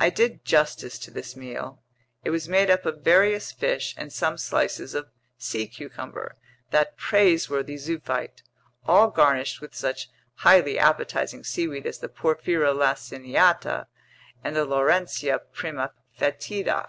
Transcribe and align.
I 0.00 0.10
did 0.10 0.44
justice 0.44 0.98
to 0.98 1.12
this 1.12 1.36
meal. 1.36 1.80
It 2.24 2.30
was 2.30 2.48
made 2.48 2.70
up 2.70 2.84
of 2.84 3.02
various 3.04 3.52
fish 3.52 3.94
and 3.96 4.12
some 4.12 4.36
slices 4.36 4.94
of 4.96 5.10
sea 5.38 5.68
cucumber, 5.68 6.34
that 6.72 6.96
praiseworthy 6.96 7.76
zoophyte, 7.76 8.42
all 8.84 9.12
garnished 9.12 9.60
with 9.60 9.72
such 9.72 10.08
highly 10.38 10.76
appetizing 10.76 11.44
seaweed 11.44 11.86
as 11.86 12.00
the 12.00 12.08
Porphyra 12.08 12.74
laciniata 12.74 13.86
and 14.42 14.56
the 14.56 14.66
Laurencia 14.66 15.38
primafetida. 15.54 16.88